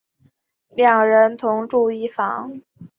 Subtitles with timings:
[0.71, 2.59] 两人同住一房。